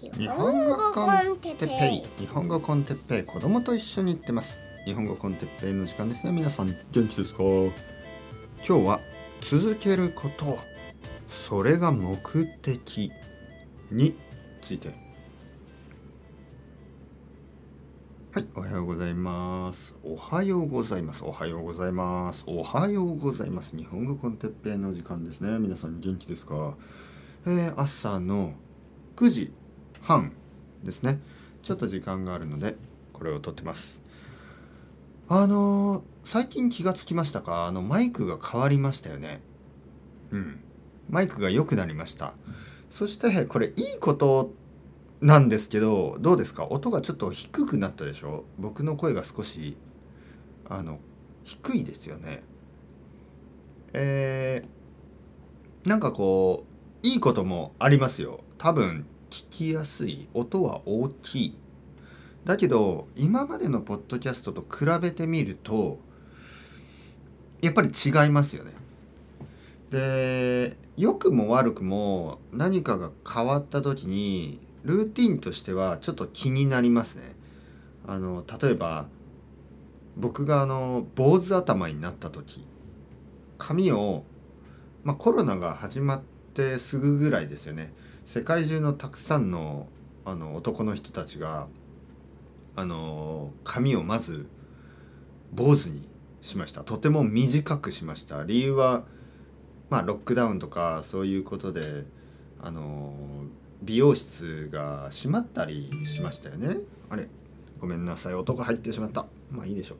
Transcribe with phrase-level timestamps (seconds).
[0.00, 7.42] 日本語コンテッペイ日本語コンテッペイ子供と一緒に行ってます日本語コンテッペイの時間ですね皆さん元気ですか？
[7.42, 7.72] 今
[8.62, 9.00] 日は
[9.40, 10.56] 続けること
[11.28, 12.16] それが目
[12.62, 13.10] 的
[13.90, 14.16] に
[14.62, 14.94] ついて
[18.30, 19.96] はい、おはようございます。
[20.04, 21.24] おはようございます。
[21.24, 22.44] おはようございます。
[22.46, 23.76] おはようございます。
[23.76, 25.58] 日本語コンテッペイの時間ですね。
[25.58, 26.76] 皆さん元気ですか？
[27.46, 28.52] えー、朝の
[29.16, 29.52] 9時
[30.02, 30.32] 半
[30.84, 31.20] ですね。
[31.62, 32.76] ちょっと時間があるので、
[33.12, 34.02] これを撮ってます。
[35.28, 37.66] あのー最近気がつきましたか？
[37.66, 39.40] あの、マイクが変わりましたよね。
[40.30, 40.60] うん。
[41.08, 42.34] マイクが良くなりました。
[42.90, 44.52] そして、これいいこと
[45.20, 46.66] なんですけどどうですか？
[46.66, 48.44] 音がちょっと低くなったでしょ？
[48.58, 49.76] 僕の声が少し
[50.68, 51.00] あの
[51.44, 52.42] 低いですよね
[53.94, 56.66] えー、なんかこ
[57.02, 60.28] ういいこともありますよ多分聞きやすい。
[60.34, 61.58] 音は大きい。
[62.44, 65.98] だけど今までのポッドキャストと比べてみると
[67.60, 68.72] やっぱり違いますよね。
[69.90, 77.34] で良くも悪くも何かが変わった時にルーティンとしてはちょっと気になりますね。
[78.06, 79.06] あの例えば
[80.16, 82.66] 僕があの坊主頭になった時
[83.58, 84.24] 髪を、
[85.04, 86.22] まあ、コロナが始まっ
[86.54, 87.92] てすぐぐらいですよね。
[88.28, 89.88] 世界中のたくさんの
[90.26, 91.66] あの男の人たちが
[92.76, 94.50] あの髪をまず
[95.54, 96.06] 坊主に
[96.42, 96.84] しました。
[96.84, 98.44] とても短くしました。
[98.44, 99.04] 理由は
[99.88, 102.04] まあロックダウンとかそういうことで
[102.60, 103.14] あの
[103.82, 106.80] 美容室が閉まったりしましたよね。
[107.08, 107.28] あれ
[107.80, 108.34] ごめんなさい。
[108.34, 109.24] 音が入ってしまった。
[109.50, 109.94] まあいいでしょ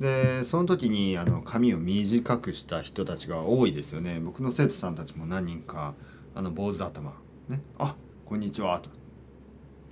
[0.00, 0.02] う。
[0.02, 4.20] でその時にあの髪を短くした人たちが多いですよね。
[4.22, 5.94] 僕の生徒さんたちも何人か
[6.36, 7.12] あの坊主頭。
[7.48, 7.62] ね。
[7.78, 8.80] あこんにちは。
[8.80, 8.90] と。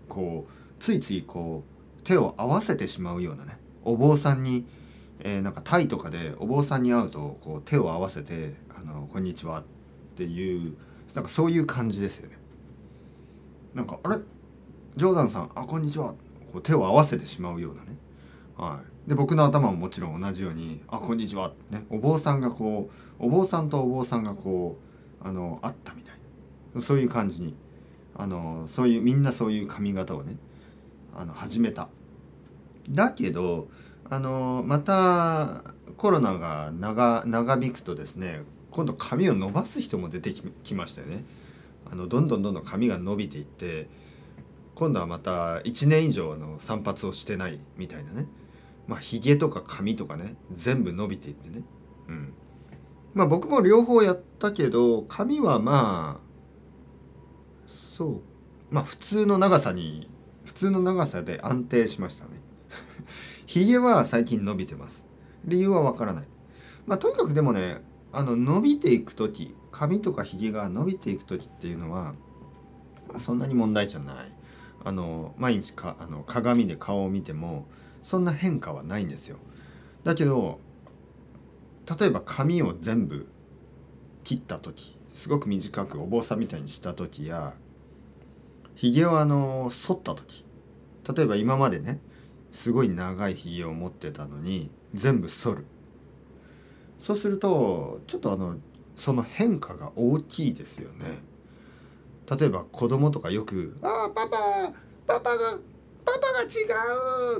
[0.08, 3.58] こうついついこう手を合わせてしまうようなね。
[3.84, 4.66] お坊さんに、
[5.20, 9.64] えーなんかタイとかでお坊さんに会うとこう手を合わせて「あのこんにちは」っ
[10.16, 10.76] ていう
[11.14, 12.36] なんかそういう感じですよね。
[13.72, 14.16] なんかあれ？
[14.96, 16.14] ジョーダンさんあこんにちは。
[16.52, 17.96] こう手を合わせてしまうようなね。
[18.56, 21.86] はい、で僕の頭ももちろん同じように「あこんにちは」ね。
[21.88, 22.90] お坊さんがこ
[23.20, 24.76] うお坊さんとお坊さんがこ
[25.22, 26.16] うあの会ったみたい
[26.80, 27.54] そういう感じに
[28.14, 30.36] あのそういうみんなそういう髪型をね
[31.14, 31.88] あの始めた。
[32.88, 33.68] だけど
[34.08, 40.32] あのまたコロナが長長引くとですね今度髪を伸ばす人も出て
[40.62, 41.24] きましたよね。
[41.90, 43.88] あのどんどんどんどん髪が伸びていって
[44.74, 48.26] 今度はまた1年以上の散髪をしてないみたいなね
[48.86, 51.62] まあひげとか髪とかね全部伸びていってね
[52.08, 52.32] うん
[53.12, 56.31] まあ僕も両方やったけど髪はまあ
[58.02, 58.20] そう。
[58.74, 60.10] まあ普通の長さに
[60.44, 62.32] 普通の長さで安定しましたね。
[63.46, 65.06] ひげは最近伸びてます。
[65.44, 66.24] 理由はわからない。
[66.86, 67.80] まあとにかくでもね
[68.10, 72.14] あの伸びていく時髪とかひげが伸びていく時っていうのは、
[73.08, 74.32] まあ、そんなに問題じゃない。
[74.84, 77.68] あの毎日かあの鏡で顔を見ても
[78.02, 79.36] そんな変化はないんですよ。
[80.02, 80.58] だけど
[82.00, 83.28] 例えば髪を全部
[84.24, 87.54] 切った時すごく短くお坊さんみたいにした時や
[88.74, 90.44] ひげをあの剃った時
[91.14, 92.00] 例えば今までね
[92.52, 95.64] すごい長いひげを持ってたのに全部剃る。
[96.98, 98.56] そうするとちょっとあの
[98.94, 101.18] その変化が大きいですよね。
[102.30, 104.72] 例えば子供とかよく「ああパパ
[105.06, 105.58] パパが
[106.04, 106.46] パパが違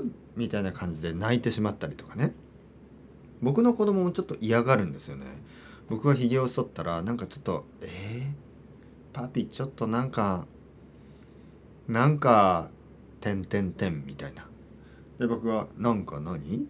[0.01, 2.33] う!」みたいな感じで泣いてしまったりとかね。
[3.41, 5.25] 僕の子供もちょっと嫌がるんですよね。
[5.89, 10.47] 僕がひげを剃ったらなんかちょっと「えー、パピちょっとなんか
[11.87, 12.69] なんか
[13.19, 14.47] てんてんてん」みたいな
[15.19, 16.67] で僕が「なんか何?」って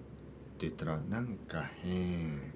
[0.59, 2.53] 言ったら「なんか変」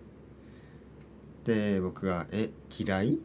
[1.45, 3.21] で僕が「え嫌い?」って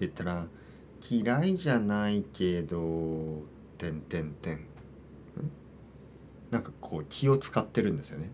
[0.00, 0.46] 言ったら
[1.08, 3.42] 「嫌いじゃないけど
[3.78, 4.66] てんてんて」ん？
[6.50, 8.30] なんかこう気を使ってるんですよね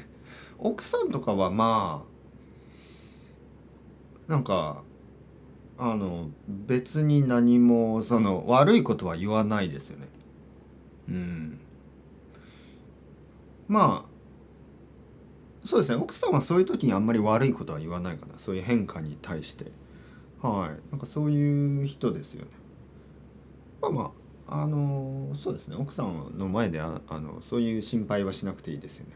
[0.58, 2.04] 奥さんとかはま
[4.28, 4.82] あなんか
[5.82, 10.08] あの別に何もその悪いことは言わないですよね。
[11.08, 11.60] うん。
[13.66, 15.96] まあそうですね。
[15.96, 18.34] 奥さんはそういう時にあんまり悪いことは言わないかな。
[18.38, 19.72] そういう変化に対して。
[20.42, 20.90] はい。
[20.90, 22.50] なんかそういう人ですよね。
[23.80, 24.12] まあま
[24.48, 25.76] ああのそうですね。
[25.76, 29.12] 奥さんの前でああのそういう心配はしなくていいですよね。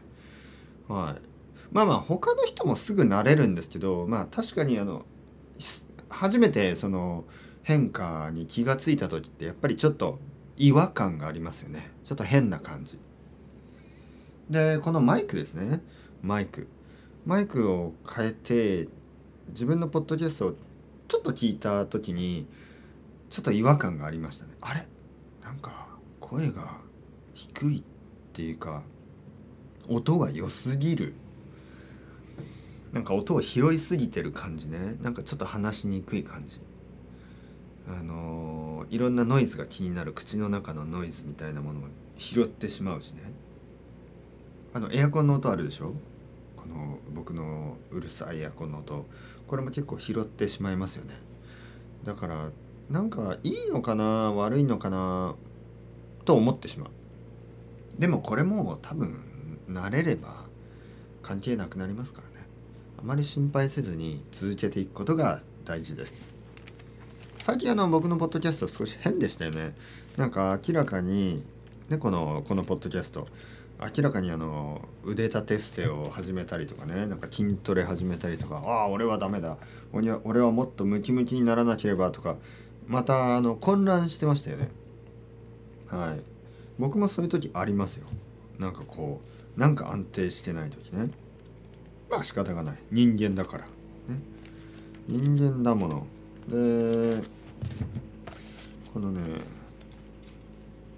[0.87, 1.21] はい。
[1.71, 5.05] まあまあ他の人もすぐ慣れるんですけどまあ確かにあの
[6.15, 7.25] 初めてその
[7.63, 10.19] 変化に気がついた時ってやっぱりちょっと
[10.57, 11.91] 違和感がありますよね。
[12.03, 12.97] ちょっと変な感じ。
[14.49, 15.81] でこのマイクですね。
[16.21, 16.67] マイク。
[17.25, 18.87] マイクを変えて
[19.49, 20.55] 自分のポッドキャストを
[21.07, 22.47] ちょっと聞いた時に
[23.29, 24.53] ちょっと違和感がありましたね。
[24.61, 24.87] あれ？
[25.43, 25.87] なんか
[26.19, 26.77] 声が
[27.33, 27.83] 低いっ
[28.31, 28.83] ていうか
[29.89, 31.15] 音が良すぎる。
[32.95, 34.95] なんか音を拾いすぎてる感じね。
[35.01, 36.61] なんかちょっと話しにくい感じ。
[37.89, 41.83] あのー、いろんなノイズが気になる口の中のノイズみたいなものを
[42.17, 43.21] 拾ってしまうしね。
[44.73, 45.93] あのエアコンの音あるでしょ？
[46.55, 49.05] この僕のうるさいエアコンの音。
[49.45, 51.15] これも結構拾ってしまいますよね。
[52.05, 52.49] だから
[52.89, 54.31] なんかいいのかな？
[54.31, 55.35] 悪いのかな？
[56.23, 56.89] と思ってしまう。
[57.99, 59.17] でもこれも多分
[59.69, 60.45] 慣れれば
[61.21, 62.34] 関係なくなりますからね。
[63.05, 66.33] まり心配せずに続けていくことが大事です。
[67.37, 69.75] 最近あの僕のポッドキャスト少し変でしたよね。
[70.17, 71.43] なんか明らかに
[71.87, 73.27] ねこのこのポッドキャスト
[73.79, 79.59] 明らかにあの腕立て伏せを始めたりとかねなんか筋トレ始めたりとかああ俺はダメだ。
[79.93, 82.37] 俺はもっとムキムキにならなければとか
[82.87, 84.69] またあの混乱してましたよね。
[85.89, 86.21] はい。
[86.79, 88.07] 僕もそういう時ありますよ。
[88.57, 89.21] なんかこ
[89.55, 91.11] うなんか安定してない時ね。
[92.09, 92.77] まあ仕方がない。
[92.91, 94.21] 人間だから、ね、
[95.07, 96.07] 人間だもの。
[96.47, 97.23] で
[98.93, 99.21] このね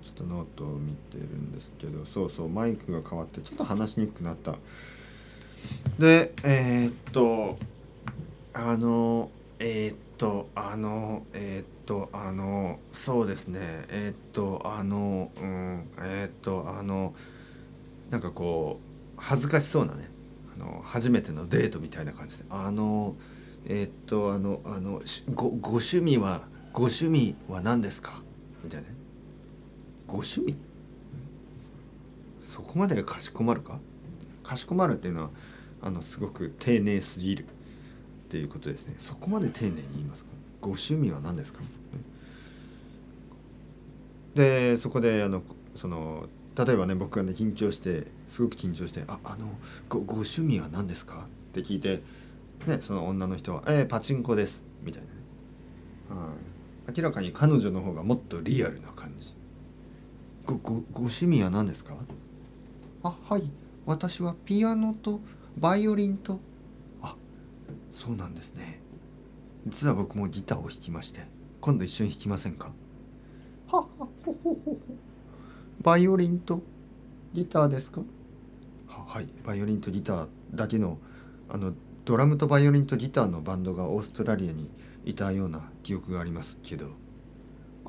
[0.04, 4.56] ちょっとノートを見てるんですけどそうそうマイクが変わってちょっと話しにくくなった。
[5.98, 7.57] でえー、っと
[8.54, 13.59] あのえー、っとあのえー、っとあのそうですね。
[13.89, 17.13] えっとあのうんえっとあの
[18.09, 20.09] なんかこう恥ずかしそうなね。
[20.57, 23.15] の初めてのデートみたいな感じであの
[23.65, 25.01] えー、っとあのあの
[25.33, 28.21] ごご趣味はご趣味は何ですか？
[28.63, 28.88] みたいな。
[30.06, 30.56] ご趣味？
[32.44, 33.80] そこまでかしこまるか？
[34.44, 35.30] かしこまるっていうのは
[35.81, 37.45] あのすごく丁寧すぎるっ
[38.30, 38.95] ていうことですね。
[38.98, 40.31] そこまで丁寧に言いますか？
[40.62, 41.62] ご趣味は何ですか？
[44.36, 45.42] でそこであの
[45.75, 46.27] その
[46.57, 49.48] 例えばね僕がね緊張してすごく緊張して「ああの
[49.89, 52.01] ごご趣味は何ですか?」って聞いて、
[52.65, 55.04] ね、その女の人は「えー、パチンコです」みたい
[56.09, 56.33] なね、は
[56.89, 59.36] い、明らかに彼女の方がもっとリアルな感じ。
[60.45, 61.95] ごごご趣味は何ですか？
[63.04, 63.44] あはい。
[63.86, 65.19] 私はピアノと
[65.57, 66.39] バイオリンと
[67.01, 67.15] あ
[67.92, 68.80] そうなんですね。
[69.68, 71.25] 実は僕もギターを弾きまして
[71.59, 72.71] 今度一緒に弾きませんか？
[73.68, 74.56] ははほほほ。
[75.81, 76.62] バイオリンと
[77.33, 78.01] ギターですか？
[78.88, 80.97] ははいバイオリンとギターだけの
[81.50, 81.74] あの
[82.06, 84.69] ドラムとバイオリンとギターのバンドがオーストラリアに
[85.06, 86.88] いたような記憶がありますけど。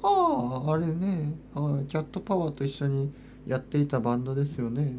[0.03, 1.35] あああれね。
[1.55, 3.13] あキャットパワーと一緒に
[3.47, 4.95] やっていたバンドですよね。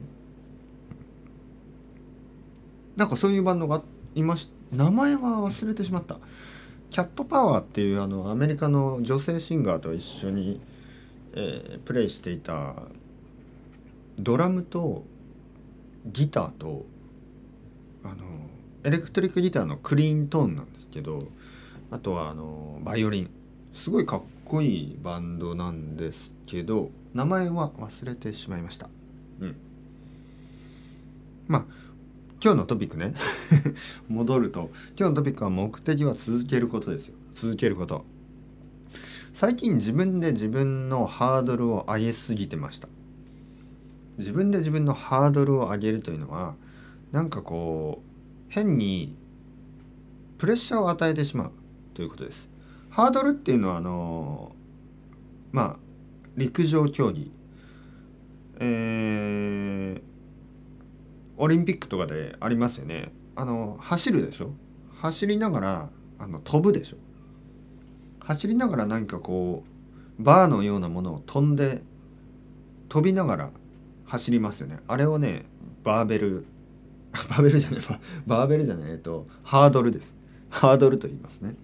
[2.95, 3.81] なんかそういうバンドが
[4.15, 6.17] いまし名前は忘れてしまった。
[6.89, 10.59] キャットパワーっていうあのアメリカの女性シンガーと一緒に
[11.33, 12.75] えー、プレイしていた
[14.17, 15.03] ドラムと
[16.05, 16.85] ギターと
[18.03, 18.15] あの
[18.83, 21.27] エレクトリックギターのクリーントーンなんですけど
[21.91, 23.29] あとはあのバイオリン。
[23.73, 28.89] すごいかっこいいバンドなんですけど名前は忘れてしまいました。
[29.39, 29.55] うん。
[31.47, 31.65] まあ
[32.43, 33.13] 今日のトピックね。
[34.07, 37.15] 戻ると今日のトピックは目的は続けることですよ。
[37.33, 38.05] 続けること
[39.31, 42.89] 最近自分で自分のハードルを上げすぎてました。
[44.17, 46.55] 自分で自分のハードルを上げるというのは
[47.11, 48.09] なんかこう
[48.49, 49.15] 変に
[50.37, 51.51] プレッシャーを与えてしまう
[51.93, 52.49] ということです。
[52.89, 54.53] ハードルっていうのはあの
[55.51, 55.75] まあ
[56.35, 57.31] 陸上競技。
[58.61, 60.01] えー、
[61.37, 63.13] オリンピックとかでありますよね。
[63.37, 64.51] あの走るでしょ？
[64.97, 66.97] 走りながらあの飛ぶでしょ？
[68.29, 69.63] 走りながら何かこ
[70.19, 71.81] うバーのようなものを飛んで
[72.87, 73.49] 飛びながら
[74.05, 74.77] 走りますよね。
[74.87, 75.45] あれをね
[75.83, 76.45] バーベル
[77.11, 77.81] バーベルじゃない
[78.27, 80.13] バーベルじゃないえっとハードルです。
[80.51, 81.55] ハードルと言いますね。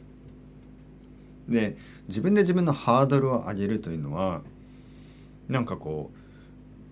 [1.48, 4.42] で自分で自分のハードルを上げるというのは
[5.48, 6.10] なんかこ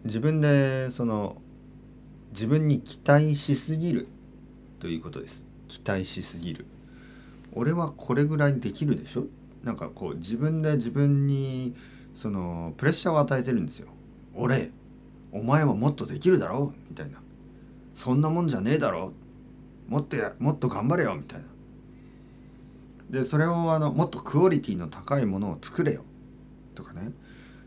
[0.04, 1.42] う自分でその
[2.32, 4.08] 自分に期待しすぎる
[4.80, 5.44] ということです。
[5.68, 6.68] 期待しすぎる。
[7.54, 9.26] 俺はこれぐらいできるでしょ？
[9.64, 11.74] なんかこう自分で自分に
[12.14, 13.88] そのプレッシャーを与えてるんですよ。
[14.36, 14.72] 俺
[15.32, 16.78] お前はもっとできるだろう。
[16.90, 17.20] みたいな。
[17.96, 19.14] そんなもんじゃねえだろ
[19.88, 21.16] もっとやもっと頑張れよ。
[21.16, 21.46] みたいな。
[23.10, 26.04] でそれをあのもっとクオリティの高いものを作れよ。
[26.76, 27.12] とかね。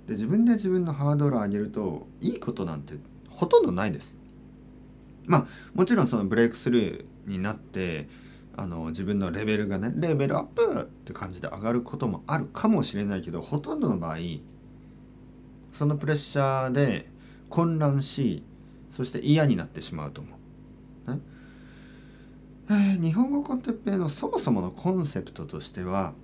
[0.06, 2.94] で自分で自分のハードルを上げるといいことなんて
[3.30, 4.14] ほとんどないです。
[5.24, 8.08] まあもちろんそのブレイクスルーになって
[8.58, 14.16] あの自分のレベルがねレベルアップって感じで上がることもあるかもしれないけどほとんどの場合
[15.72, 17.06] そのプレッシャーで
[17.50, 18.42] 混乱し
[18.90, 20.30] そして嫌になってしまうと思
[21.06, 21.12] う。
[21.12, 21.20] ね
[22.68, 26.14] えー、日本語コンテッペイのそもそものコンセプトとしては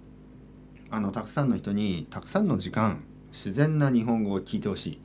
[0.90, 5.00] あのたくさんの人にたくさんの時間自然な日本語を聞いてほしい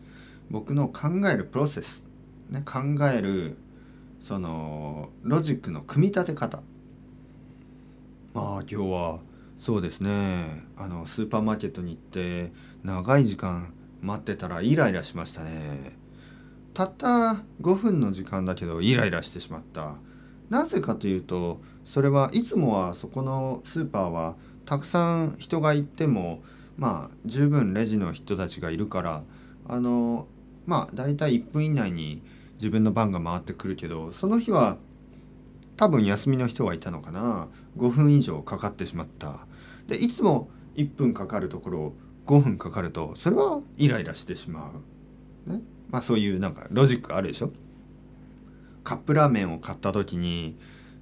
[0.50, 2.08] 僕の考えるプロセス、
[2.50, 2.80] ね、考
[3.14, 3.58] える
[4.20, 6.62] そのロジックの組み立て方
[8.38, 9.20] まあ今日は
[9.58, 10.62] そうですね。
[10.78, 12.54] あのスーパーマーケットに行って
[12.84, 15.98] 長い時間待ってたらイライラしましたね。
[16.76, 19.96] たった5分の時間だけどイライラしてしまった。
[20.52, 24.36] なぜかというとそれはいつもはそこのスーパーは
[24.68, 26.44] たくさん人が行っても
[26.78, 29.24] まあ十分レジの人たちがいるから
[29.68, 30.28] あの
[30.68, 32.22] まあ大体1分以内に
[32.54, 34.78] 自分の番が回ってくるけどその日は
[35.78, 37.48] 多分休みの人はいたのかな。
[37.78, 39.46] 5分以上かかってしまった。
[39.88, 41.94] でいつも1分かかるところ
[42.26, 44.74] 5分かかるとそれはイライラしてしま
[45.48, 47.52] う、ね、まあそういうなんかロジックあるでしょ。
[48.84, 50.58] カップラーメンを買った時に、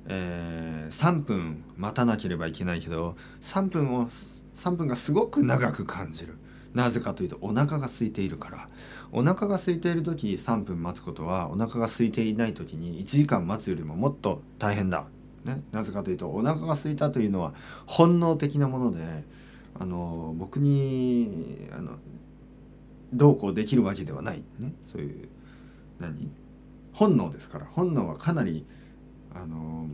[0.07, 4.09] えー、3分待たなければいけないけど3分を
[4.55, 6.37] 3分がすごく長く感じる。
[6.75, 8.69] なぜかというとお腹が空いているから。
[9.11, 15.07] お腹が空いている時3分待つことはお腹が空いていない時に1時間待つよりももっと大変だ、
[15.45, 17.53] ね、なぜかというとお腹が空いたというのは
[17.85, 19.23] 本能的なもので
[19.79, 21.93] あの僕にあの
[23.13, 24.43] どうこうできるわけではない。
[24.59, 24.73] ね。
[24.91, 25.29] そういう
[25.99, 26.29] 何？
[26.91, 27.67] 本能ですから。
[27.71, 28.65] 本能はかなり
[29.33, 29.87] あの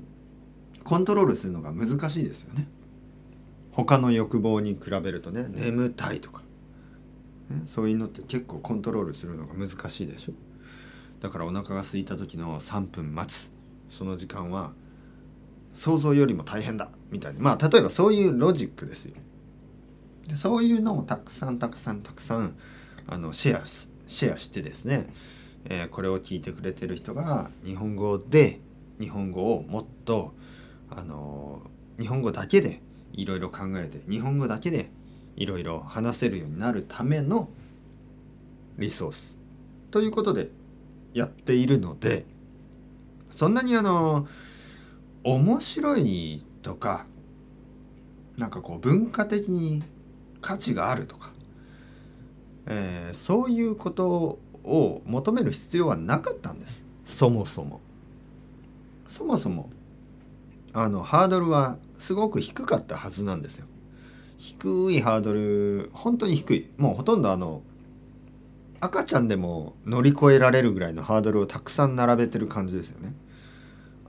[0.84, 2.68] コントロールするのが難しいですよね。
[3.72, 6.42] 他の欲望に比べるとね眠たいとか。
[7.52, 10.34] ね、そういうのって結構コントロールするのが難しいでしょ？
[11.20, 13.52] だからお腹が空いた時の3分待つ。
[13.90, 14.72] その時間は
[15.74, 16.90] 想像よりも大変だ。
[17.12, 17.40] みたいな。
[17.40, 19.16] まあ例えばそういうロジックですよ。
[20.28, 22.56] でそういうのをたくさんたくさんたくさん
[23.08, 25.14] あのシェアシェアしてですね、
[25.66, 28.60] えー、これを聞いてくれてる人が日本語で
[29.00, 30.34] 日本語をもっと
[30.90, 31.62] あの
[32.00, 32.82] 日本語だけで
[33.14, 34.90] いろいろ考えて日本語だけで
[35.36, 37.50] いろいろ話せるようになるための
[38.78, 39.36] リソース
[39.90, 40.50] ということで
[41.14, 42.26] やっているので
[43.36, 44.28] そんなにあの
[45.24, 47.06] 面白いとか
[48.38, 49.84] なんかこう文化的に
[50.42, 51.32] 価値があるとか、
[52.68, 57.82] えー、そういうことを求める必要はなかったんですそもそも。
[59.08, 59.70] そもそも
[60.74, 63.66] あのハードルはすごく低かったはずなんですよ。
[64.42, 66.70] 低いハードル本当に低い。
[66.76, 67.62] もうほとんどあの
[68.80, 73.14] 赤ちゃんでも乗り越えられるぐらいのハードルをたくさん並べてる感じですよね。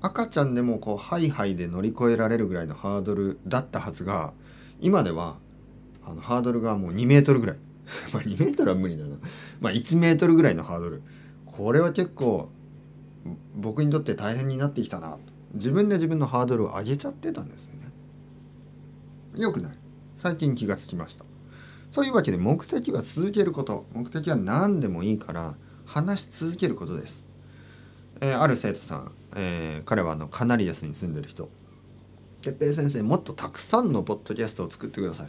[0.01, 4.33] 赤ちゃんでもこうハイハイで乗り越えられるぐらいのハードルだったはずが
[4.81, 5.37] 今では
[6.03, 7.57] あのハードルがもう2メートルぐらい。
[8.15, 9.17] まあ2メートルは無理だな。
[9.61, 11.03] まあ1メートルぐらいのハードル。
[11.45, 12.49] これは結構
[13.55, 15.19] 僕にとって大変になってきたな。
[15.53, 17.73] 自分で自分のハードルを上げちゃってたんですよ
[19.35, 19.43] ね。
[19.43, 19.82] よくない。
[20.23, 21.25] 最近気がつきました。
[21.91, 23.87] というわけで目的は続けること。
[23.93, 27.25] 目的は何でもいいから話し続けることです。
[28.21, 31.49] えー、ある生徒さん、えー、彼はあのカナリアスに住んでる人。
[32.41, 35.27] 哲平先生もっとたくさんのポッドキャストを作ってください。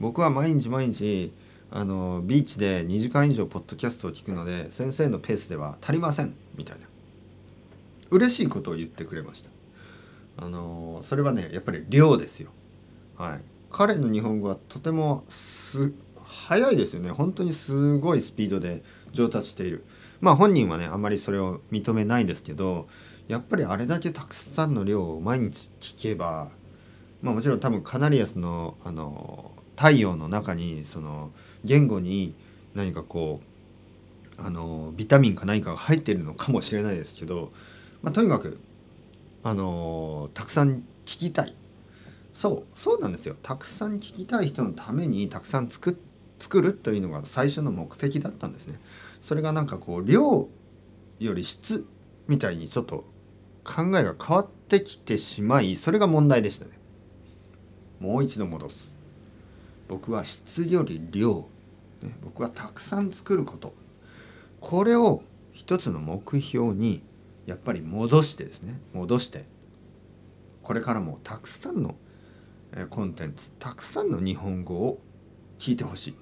[0.00, 1.32] 僕は毎日毎日
[1.70, 6.34] あのビーチで2時間以上ポッドキャストを聞くので先生のペースでは足りません。
[6.56, 6.86] みたいな。
[8.10, 9.48] 嬉しいことを言ってくれました。
[10.36, 12.50] あのそれはねやっぱり量ですよ。
[13.16, 13.55] はい。
[13.70, 15.92] 彼の日本語はとてもす
[16.24, 17.10] 早いですよね。
[17.10, 18.82] 本当にすごいスピードで
[19.12, 19.84] 上達している。
[20.20, 22.88] まあ本人はねあんまりそれを認めないですけど
[23.28, 26.48] やっぱりあれだけたくさんの量を毎日聞けば
[27.22, 31.32] まあもちろん多分カナリアスのあの太陽の中にその
[31.64, 32.34] 言語に
[32.74, 33.40] 何かこ
[34.38, 37.52] うあのビタミンか何かが入っているのかもしれないですけど、
[38.02, 38.58] まあ、とにかく
[39.42, 41.54] あのたくさん聞きたい。
[42.36, 43.34] そうそうなんですよ。
[43.42, 45.98] たくさん聞きたい人のためにたくさん作
[46.38, 48.78] 作るというのが最初の目的だったんですね。
[49.22, 50.46] それがなんかこう量
[51.18, 51.86] より質
[52.28, 53.06] みたいにちょっと
[53.64, 56.72] 考えが変わってきてしまいそれが問題でしたね。
[58.00, 58.94] もう一度戻す。
[59.88, 61.48] 僕は質より量、
[62.02, 63.72] ね、僕はたくさん作ること。
[64.60, 67.02] これを一つの目標に
[67.46, 68.78] やっぱり戻してですね。
[68.92, 69.46] 戻して。
[70.62, 71.94] これからもたくさんの
[72.90, 75.00] コンテンツたくさんの日本語を
[75.58, 76.14] 聞いてほし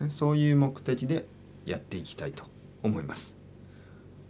[0.00, 1.26] い、ね、そういう目的で
[1.64, 2.44] やっていきたいと
[2.82, 3.36] 思います。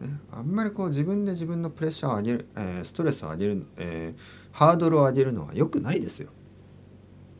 [0.01, 4.15] ね、あんまりこう自分で自分のプレッシャーを上げる、え、ストレスを上げる、え、
[4.53, 6.31] ハードルを上げるのは良くないですよ。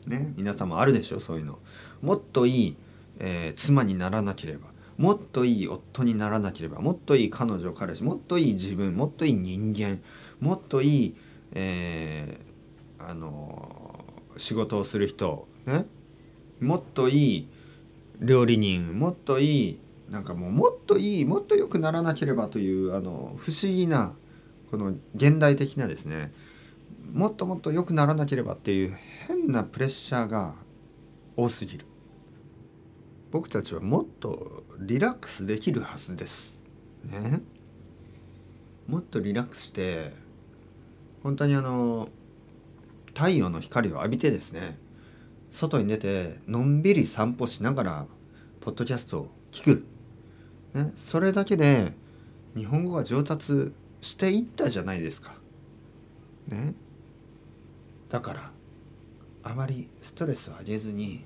[0.07, 1.59] ね、皆さんもあるでしょそういうの。
[2.01, 2.75] もっといい、
[3.19, 10.01] えー、妻にならなければもっといい夫にならなければもっといい彼女彼氏もっといい自分もっといい人間
[10.39, 11.15] もっといい、
[11.53, 13.84] えー、あの
[14.37, 15.85] 仕事をする人、ね、
[16.59, 17.47] もっといい
[18.19, 24.13] 料理人もっといいなんかもうもっといいもっと良くならなければというあの不思議な
[24.71, 26.31] この現代的なですね
[27.11, 30.55] もっともっと良くならなければっていう変なプレッシャーが
[31.37, 31.85] 多すぎる。
[33.31, 36.57] 僕たちはもっとリラックスできるはずです。
[37.03, 37.41] ね？
[38.87, 40.13] もっとリラックスして
[41.23, 42.09] 本当にあの
[43.15, 44.77] 太陽の光を浴びてですね
[45.51, 48.05] 外に出てのんびり散歩しながら
[48.61, 49.85] ポッドキャストを聞く
[50.75, 51.93] ね、それだけで
[52.55, 55.33] 日本語が上達していったじゃないですか。
[56.49, 56.75] ね。
[58.09, 58.51] だから
[59.43, 61.23] あまりストレスを上げずに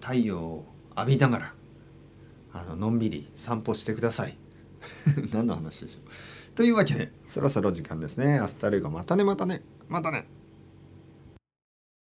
[0.00, 0.64] 太陽を
[0.96, 1.54] 浴びながら
[2.52, 4.38] あののんびり散歩してください。
[5.32, 6.10] 何の話でしょう。
[6.54, 8.38] というわけでそろそろ時間ですね。
[8.38, 10.26] アスタルゴまたねまたねまたね。